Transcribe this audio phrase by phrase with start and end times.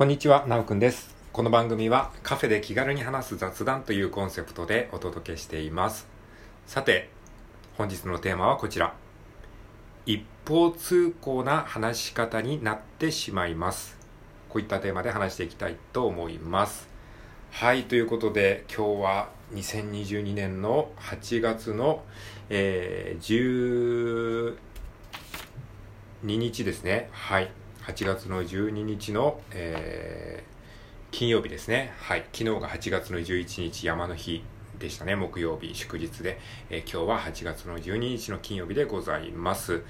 [0.00, 1.14] こんにちは、なおくんです。
[1.30, 6.08] この番組はカフェで気軽に話す雑談というコンセプトでお届けしています。
[6.66, 7.10] さて、
[7.76, 8.94] 本日のテーマはこちら。
[10.06, 13.98] 一方通行な話し方になってしまいます。
[14.48, 16.88] こういったテーマで話していきたいと思います。
[17.50, 22.04] はい、ということで今日は2022年の8月の、
[22.48, 24.54] えー、
[26.24, 27.10] 12日ですね。
[27.12, 27.59] はい。
[27.86, 30.60] 8月の12日の、えー
[31.12, 31.92] 金曜日ですね。
[31.98, 32.20] はい。
[32.32, 34.44] 昨日が8月の11日山の日
[34.78, 35.16] でしたね。
[35.16, 36.38] 木曜日祝日で。
[36.70, 39.82] えー今日は8月の12日の金曜日でございます。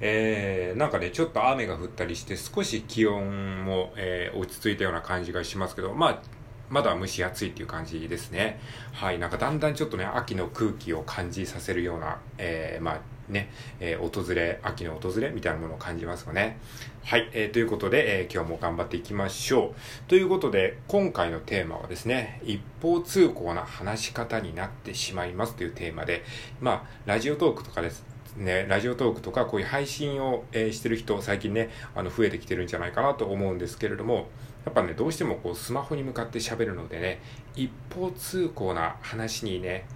[0.00, 6.22] えーなんかね、ちょっと雨が降ったりして少し気温も、えー落ち着いたような感じがしますけど、まあ、
[6.70, 8.60] まだ蒸し暑いっていう感じですね。
[8.92, 9.18] はい。
[9.18, 13.50] なんかだんだんちょっとね、秋の空気を感じさせるような、えーまあね、
[13.80, 16.58] えー訪れ、秋の訪れみたいなものを感じますよね。
[17.04, 17.28] はい。
[17.32, 20.08] えーということで、えー今日も頑張っていきましょう。
[20.08, 26.24] ということで、今回のテーマはですね、一方通行な話し方になってしまいますというテーマで、
[26.60, 28.18] まあ、ラジオトークとかです。
[28.36, 34.28] ね、ラジオトークとかこういう配信を、えしてる人最近ねあの増えてきてるんじゃないかなと思うんですけれども
[34.64, 37.20] やっぱねどうしてもこうスマホに向かって喋るのでね
[37.56, 39.86] 一方通行な話にね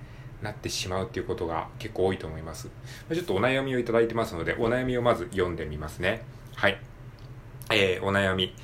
[0.42, 2.68] なってしまうっていうことが結構多いと思います。
[3.12, 6.22] ちょっとお悩みをいただいてますのでお悩みをまず読んでみますね。
[6.56, 6.78] はい。
[7.70, 8.54] えーお悩み。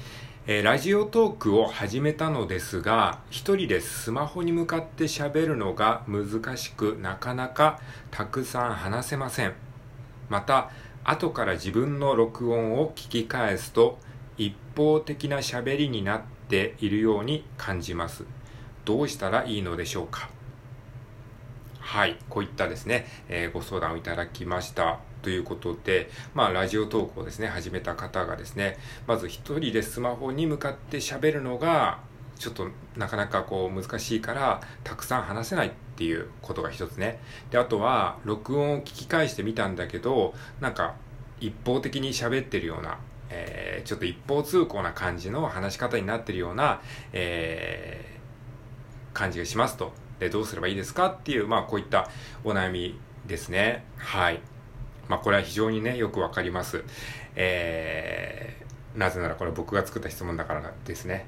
[0.47, 9.53] えーラジオトークを始めたのですが、一人でスマホに向かって喋るのが難しく、なかなかたくさん話せません。
[10.31, 10.71] また、
[11.05, 13.99] 後から自分の録音を聞き返すと、
[14.39, 18.25] 一方的な喋りになっているように感じます。
[18.85, 20.31] どうしたらいいのでしょうか？
[21.89, 24.99] はい、こういったですね、えーご相談をいただきました。
[25.23, 32.01] ということで、まあ、ラジオトークをですね、始めた方がですね、まず一人でスマホに向かって喋るのが、
[32.39, 37.21] ちょっとなかなかこう難しいから、たくさん話せないっていうことが一つね。
[37.51, 40.95] で、あとは、録音を聞き返してみたんだけど、なんか、
[41.41, 42.99] 一方的に喋ってるような、
[43.31, 46.83] えーちょっと一方通行な感じの話し方になってるような、
[47.15, 49.95] えー感じがしますと。
[50.19, 51.07] で、どうすればいいですか？
[51.07, 52.09] っていう、まあ、こういった
[52.45, 53.85] お悩みですね。
[53.97, 54.41] はい。
[55.09, 56.85] まあ、これは非常にね、よくわかります。
[57.35, 61.27] えー、なぜならこれ僕が作った質問だからですね。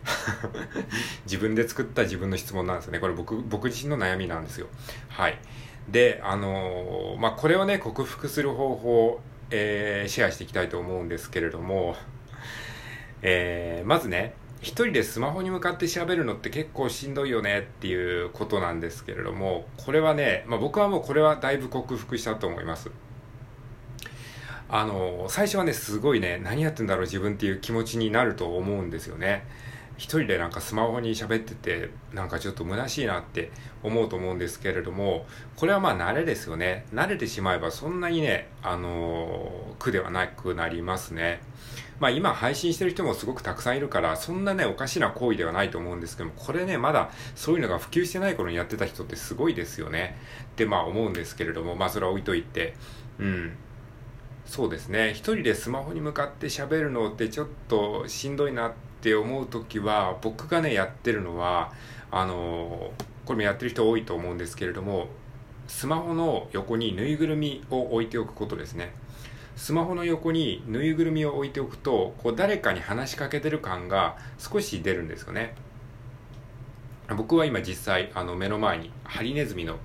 [1.24, 2.98] 自分で作った自分の質問なんですよね。
[2.98, 4.66] これ僕、僕自身の悩みなんですよ。
[5.08, 5.38] はい。
[5.88, 11.96] で、あのーまあ、これをね、克服する方法、えーシェアしていきたいと思うんですけれども、
[13.22, 22.90] えーまずね、一人でスマホに向かって喋るのって結構しんどいよねっていうことなんですけれども、これはね、まあ、僕はもうこれはだいぶ克服したと思います。
[24.68, 29.46] あの、最初はね、すごいね、何やってんだろう自分っていう気持ちになると思うんですよね。
[29.96, 33.50] 一人でなんかスマホに喋ってて、なんかちょっと虚しいなって
[33.82, 35.26] 思うと思うんですけれども、
[35.56, 36.86] これはまあ慣れですよね。
[36.92, 41.40] 慣れてしまえばそんなにね、あの苦ではなくなりますね。
[42.00, 50.16] まあ今配信してる人もすごくたくさんいるから、そんなね、おかしな行為ではないと思うんですけども、これね、まだそういうのが普及してない頃にやってた人ってすごいですよね。
[50.44, 52.74] ってまあ思うんですけれども、まあそれは置いといて、
[53.18, 53.52] うん。
[54.46, 55.10] そうですね。
[55.10, 58.72] 一人でスマホに向かって喋るのってちょっとしんどいなっ
[59.02, 61.70] て思うときは、僕がね、やってるのは、
[62.10, 62.92] あの
[63.24, 65.08] これもやってる人多いと思うんですけれども、
[65.68, 68.92] スマホの横にぬいぐるみを置いておくことですね。
[69.56, 75.54] スマホの横にぬいぐるみを置いておくと、こう誰かに話しかけてる感が少し出るんですよね。
[77.16, 79.78] 僕は今実際、あの目の前にハリネズミの、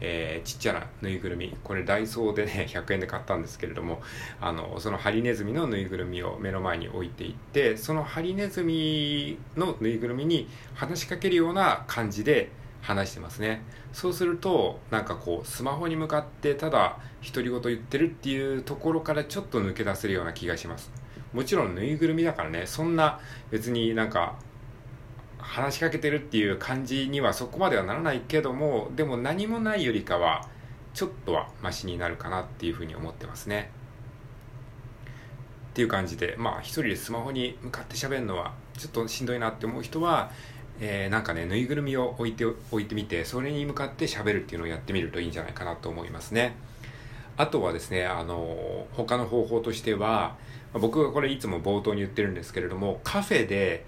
[0.00, 4.02] えーちっちゃなぬいぐるみ、これダイソーでね、 100円で買ったんですけれども、
[4.40, 12.50] あの、そのハリネズミのぬいぐるみを目の前に置いていって、そのハリネズミのぬいぐるみに話しかけるような感じで
[12.82, 13.62] 話してますね。
[13.94, 20.90] そうすると、なんかこう、スマホに向かってただ独り言言ってるっていうところからちょっと抜け出せるような気がします。
[21.32, 24.36] もちろんぬいぐるみだからね、そんな別になんか
[25.38, 30.48] 話しかけてるっていう感じにはそこまではならないけどもでも何もないよりかは
[30.94, 33.70] ちょっとはマシになるかなっていうふうに思ってますね
[35.70, 40.30] っていう感じでまあ一人でスマホに向かって喋るのはちょっとしんどいなって思う人は、
[40.84, 46.56] えーなんかねぬいぐるみを置いて置いてみてそれに向かって喋るっていうのをやってみるといいんじゃないかなと思いますね。
[47.36, 50.36] あとはですねあの他の方法としては
[50.74, 53.84] 僕がこれいつも冒頭に言ってるんですけれどもカフェで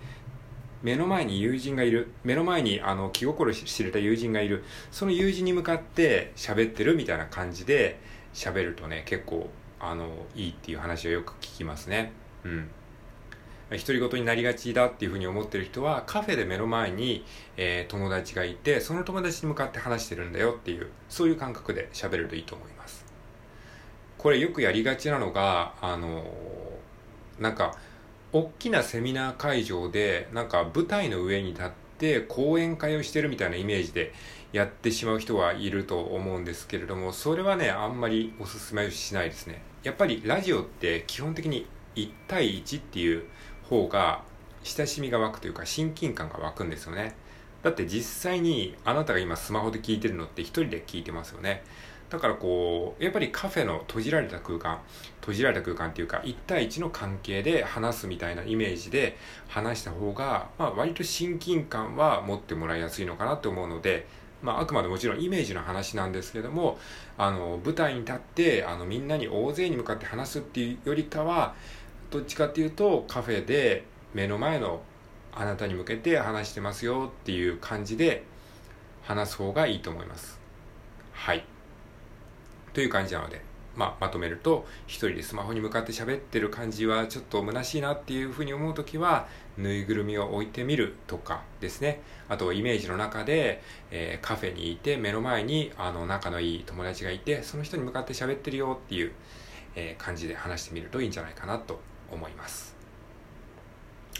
[0.82, 2.12] 目の前に友人がいる。
[2.22, 4.62] 目の前にあの気心知れた友人がいる。
[4.92, 7.98] その友人に向かって喋ってるみたいな感じで
[8.34, 9.48] 喋るとね結構
[9.80, 12.12] あのいいっていう話をよく聞きますね。
[12.44, 12.68] うん。
[13.70, 17.24] 独り言になりがちだっていうふうに思ってる人はカフェで目の前に、
[17.56, 23.04] えー、友達がいてその友達に向かって話してるんだよっていうそういう感覚で喋るといいと思います。
[24.18, 27.76] これよくやりがちなのがあのー、なんか
[28.32, 34.12] 大きなセミナー会場でなんか舞台の上に立って講演会をしてるみたいなイメージで
[34.52, 39.62] やってしまう人はいると思うんですけれどもそれはねあんまりおすすめしないですね。
[39.82, 43.24] やっぱりラジオって基本的に1対1っていう
[43.68, 44.22] 方が
[44.62, 47.14] 親しみが湧くというか親近感が湧くんですよね。
[47.62, 51.62] だって実際にあなたが今スマホで聞いてるのって一人で聞いてますよね。
[52.10, 54.80] だからこうやっぱりカフェの閉じられた空間
[55.20, 59.16] 閉じられた空間っていうか1対1の関係で話すみたいなイメージで
[59.48, 64.06] 話した方が、まあ、割と親近感は持ってもらいやすいのかなと思うので、
[64.42, 66.78] まあ、あくまでもちろんイメージの話なんですけども
[67.18, 71.54] あの舞台に立ってあのみんなに大勢に向かって話すっていうよりかは
[72.14, 73.82] どっちかっていうとカフェで
[74.14, 74.82] 目の前の
[75.32, 78.22] あなたに向けて話してますよっていう感じで
[79.02, 80.38] 話す方がいいと思います。
[81.12, 81.44] はい。
[82.72, 83.42] という感じなので、
[83.74, 89.26] まあ、まとめると一人でスマホに向かって喋ってる感じはちょっと虚しいなっていうふうに思う時は
[89.58, 92.00] ぬいぐるみを置いてみるとかですね。
[92.28, 93.60] あとイメージの中で、
[93.90, 99.10] えー、カフェにいて目の前にあの仲のいい友達がいてその人に向かって喋ってるよっていう、
[99.74, 101.80] えー、感じで話してみるといいんじゃないかなと
[102.14, 102.74] 思います。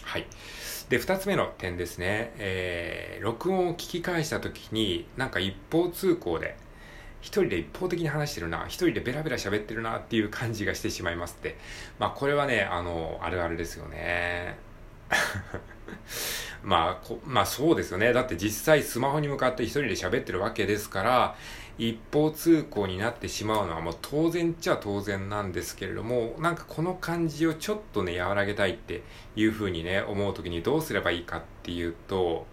[0.03, 0.25] はい。
[0.89, 2.33] で、二つ目の点ですね。
[2.37, 6.57] えー、録音を聞き返した時に、なんか一方通行で、
[7.21, 11.57] 一人で一方的に話してるな、一人でベラベラ喋ってるなっていう感じがしてしまいますって。
[11.97, 14.57] まあ、これはね、あの、あるあるですよね。
[16.63, 18.13] まあ、まあそうですよね。
[18.13, 21.35] だって実際スマホに向かって一人で喋ってるわけですから、
[21.77, 29.03] 一方通行になってしまうのはもう当然っちゃ当然なんですけれども、なんかこの感じをちょっとね、和らげたいって
[29.35, 32.45] いうふうにね、思う時にどうすればいいかっていうと、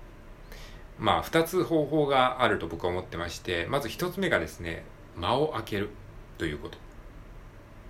[0.98, 4.84] まあ二つ方法があると僕は思ってまして、まず一つ目がですね、
[5.16, 5.90] 間を空ける
[6.38, 6.78] ということ。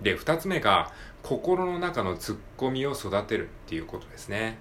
[0.01, 0.91] で、二つ目が
[1.23, 4.57] 心の中のツッコミを育てるっていうことですね。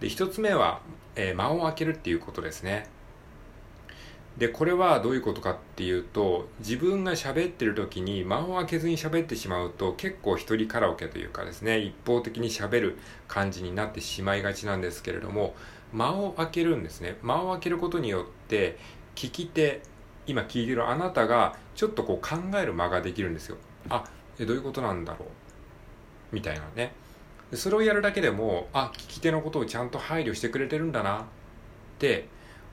[0.00, 0.80] で、一つ目は、
[1.14, 2.88] えー、間を空けるっていうことですね。
[4.38, 12.98] でこれはどういうことかっていうと自分が喋ってる時に間を空けずに喋ってしまうと結構一人カラオケというかですね一方的に喋る
[13.28, 15.54] 感じになってしまいがちなんですけれども
[15.92, 17.16] 間を空けるんですね。
[17.22, 18.78] 間を空けることによって
[19.14, 19.82] 聞き手
[20.26, 23.56] 今聞いてるあなたがちょっとこう考える間ができるんですよ。
[23.88, 24.04] あ
[24.38, 26.34] えどういうことなんだろう？
[26.34, 26.92] みたいなね。
[27.52, 31.24] それをやるだけでもあ聞き手のことをちゃんと配慮してくれてるんだなっ
[31.98, 32.28] て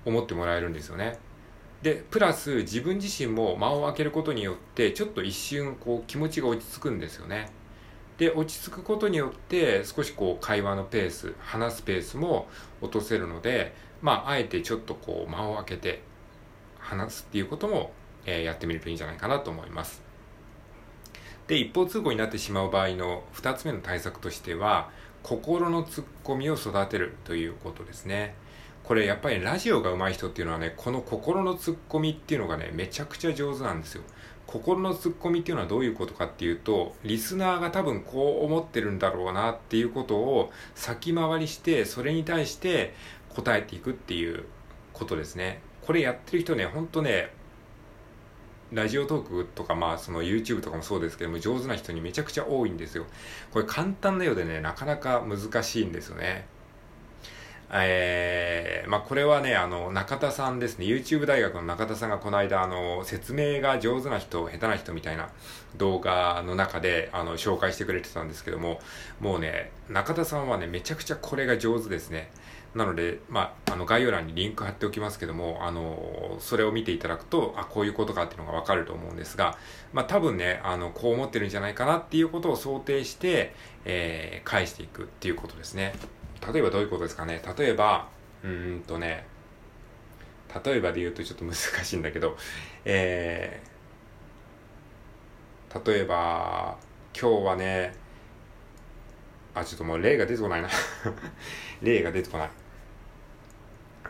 [0.06, 1.18] 思ってもらえるんですよね。
[1.82, 7.52] でプラス自分自身も間を空けることによってちょっと一瞬こう気持ちが落ち着くんですよね。
[8.18, 12.48] で落ち着くことによって少しこう会話のペース話すペースも
[12.82, 16.02] 落とせるのでまああえてちょっとこう間を空けて
[16.80, 17.92] 話すっていうことも、
[18.26, 20.02] えー、やってみるといいんじゃないかなと思います。
[21.48, 24.90] で一方通行になってしまう場合の2つ目の対策としては
[25.24, 28.36] 心のツッコミを育てるということですね。
[28.88, 34.04] これやっぱりラジオが上手い人っていうのはね、この心のツッコミっていうのがね、めちゃくちゃ上手なんですよ。
[34.46, 42.94] 心のツッコミっていうのはどういうことかっていうと、リスナーが多分こう思ってるんだろうなっていうことを先回りして、それに対して
[43.36, 44.46] 答えていくっていう
[44.94, 45.60] ことですね。
[45.82, 47.34] これやってる人ね、ほんとね、
[48.72, 53.06] ラジオトークとか、まあ、その YouTube とかもそうですけども、上手な人にめちゃくちゃ多いんですよ。
[53.52, 56.48] これ簡単なようでね、なかなか難しいんですよね。
[57.70, 60.86] えー、まあ、これはね、あの、中田さんですね。
[60.86, 65.30] YouTube 大学の中田さんがこの間、あの、説明が上手な人、下手な人みたいな
[65.76, 68.80] 動画の中で、あの、紹介してくれてたんですけども、
[69.20, 72.32] もうね、中田さんはね、めちゃくちゃこれが上手ですね。
[72.74, 79.58] なので、まあ、あの、概要欄にリンク貼っておきますけども、あの、それを見ていただくと、あ、こういうことかっていうのがわかると思うんですが、
[79.94, 85.94] まあ、多分ね、あの、こう思ってるんじゃないかなっていうことを想定して、えー、返していくっていうことですね。
[86.52, 87.42] 例えばどういうことですかね？
[87.58, 88.08] 例えば、
[88.44, 89.28] うんとね、
[90.64, 92.38] 例えばで言うとちょっと難しいんだけど、
[92.86, 96.78] えー、例えば、
[97.20, 97.94] 今日はね、
[99.54, 100.70] あ、ちょっともう例が出てこないな
[101.82, 102.50] 例が出てこない。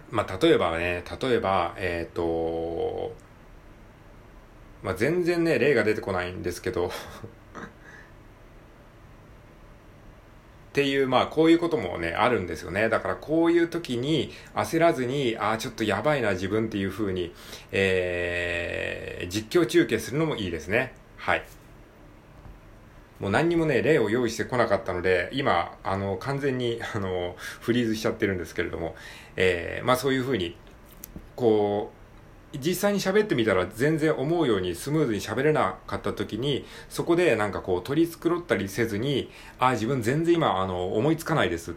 [0.10, 3.14] まあ、例えばね、例えば、えっ、ー、と、
[4.84, 6.92] まあ、全然ね、例が出てこないんですけど
[10.78, 12.88] っていう、まあ、こういうこともね、あるんですよね。
[12.88, 17.34] だから、こういう時に焦らずに、ああ、ちょっとやばいな、自分っていう風に、
[17.72, 20.94] えー、実況中継するのもいいですね。
[21.18, 21.44] はい。
[23.20, 28.96] もう何にもね、例を用意してこなかったので、今、あの、完全に、あの、フリーズしちゃってるんですけれども、
[29.36, 30.56] えー、まあそういうふうに、
[31.36, 31.97] こう、
[32.54, 41.76] 実際に喋ってみたら全然思うようにスムーズに喋れなかった時に、そこでなんかこう取り繕ったりせずに、ああ、自分全然今、あの、思いつかないです。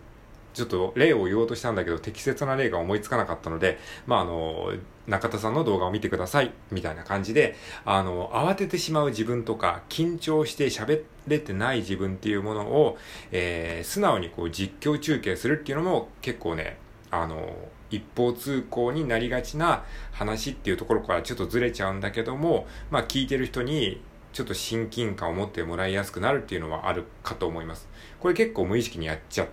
[0.53, 4.73] ちょっと例を言おうとしたんだけど適切な例が思いつかなかったので、まあ、あの、
[5.07, 12.99] 中田さんの動画を見てください、みたいな感じで、あの、慌ててしまう自分とか、緊張して喋れてない自分っていうものを、
[13.33, 16.79] えー、素直にこう実況中継するっていうのも結構ね、
[17.11, 17.55] あの、
[17.91, 24.01] 一方通行になりがちな話っていうところからちょっとずれちゃうんだけども、まあ聞いてる人に
[24.33, 27.89] ちょっと親近感を持ってもらいやすくなるっていうのはあるかと思います。
[28.21, 29.49] これ結構無意識にやっちゃ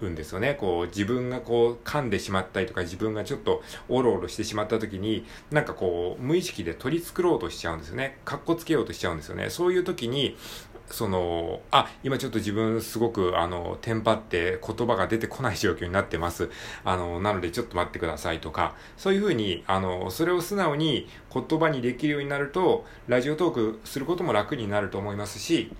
[0.00, 0.54] うんですよね。
[0.54, 8.18] こう、自分がこう、噛んでしまったりとか、自分がちょっとおろおろしてしまった時に、なんかこう、無意識で取り繕ろうとしちゃうんですよね。
[8.24, 9.50] かっこつけようとしちゃうんですよね。
[9.50, 10.36] そういう時に、
[10.90, 16.50] その、あ、今ちょっと自分すごく、あの、テンパって言葉が出てこない状況になってます。
[16.84, 25.72] あの、なのでちょっと待ってくださいとか、そういうふうに、あの、それを素直に言葉にできるようになると、ラジオトークすることも楽になると思いますし、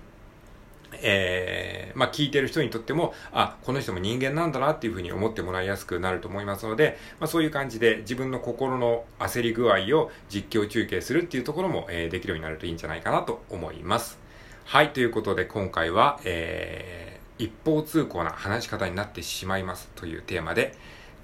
[0.93, 14.19] えー、まあ、聞いてる人にとっても、あ、この人も人間なんだなっていうふうに思ってもらいやすくなると思いますので、まあ、そういう感じで自分の心の焦り具合を実況中継するっていうところも、えー、できるようになるといいんじゃないかなと思います。
[14.65, 20.73] はい、ということで今回は、えー、一方通行な話し方になってしまいますというテーマで、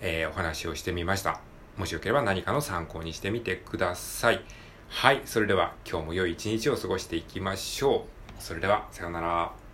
[0.01, 1.39] えー、お話をしてみました。
[1.77, 4.41] もしよければ何かの参考にしてみてください。
[4.89, 8.05] はい、それでは今日も良い一日を過ごしていきましょ
[8.39, 8.41] う。
[8.41, 9.66] それでは、さようなら。